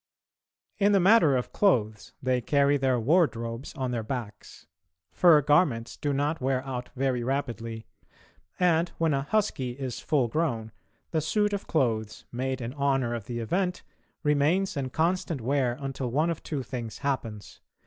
In 0.79 0.93
the 0.93 0.99
matter 0.99 1.37
of 1.37 1.53
clothes 1.53 2.13
they 2.23 2.41
carry 2.41 2.75
their 2.75 2.99
wardrobes 2.99 3.71
on 3.75 3.91
their 3.91 4.01
backs. 4.01 4.65
Fur 5.11 5.43
garments 5.43 5.95
do 5.95 6.11
not 6.11 6.41
wear 6.41 6.65
out 6.65 6.89
very 6.95 7.23
rapidly, 7.23 7.85
and, 8.59 8.89
when 8.97 9.13
a 9.13 9.21
"husky" 9.21 9.73
is 9.73 9.99
full 9.99 10.27
grown, 10.27 10.71
the 11.11 11.21
suit 11.21 11.53
of 11.53 11.67
clothes, 11.67 12.25
made 12.31 12.61
in 12.61 12.73
honour 12.73 13.13
of 13.13 13.25
the 13.27 13.37
event, 13.37 13.83
remains 14.23 14.75
in 14.75 14.89
constant 14.89 15.39
wear 15.39 15.77
until 15.79 16.09
one 16.09 16.31
of 16.31 16.41
two 16.41 16.63
things 16.63 16.97
happens. 17.05 17.61